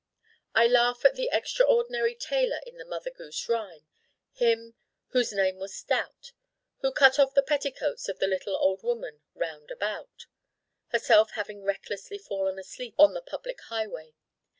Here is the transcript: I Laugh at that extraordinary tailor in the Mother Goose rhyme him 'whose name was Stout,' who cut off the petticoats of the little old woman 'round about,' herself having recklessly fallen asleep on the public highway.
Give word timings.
I 0.55 0.65
Laugh 0.65 1.05
at 1.05 1.13
that 1.17 1.29
extraordinary 1.31 2.15
tailor 2.15 2.59
in 2.65 2.77
the 2.79 2.85
Mother 2.85 3.11
Goose 3.11 3.47
rhyme 3.47 3.85
him 4.31 4.73
'whose 5.09 5.31
name 5.31 5.57
was 5.57 5.75
Stout,' 5.75 6.31
who 6.79 6.91
cut 6.91 7.19
off 7.19 7.35
the 7.35 7.43
petticoats 7.43 8.09
of 8.09 8.17
the 8.17 8.25
little 8.25 8.55
old 8.57 8.81
woman 8.81 9.21
'round 9.35 9.69
about,' 9.69 10.25
herself 10.87 11.33
having 11.33 11.61
recklessly 11.61 12.17
fallen 12.17 12.57
asleep 12.57 12.95
on 12.97 13.13
the 13.13 13.21
public 13.21 13.61
highway. 13.69 14.15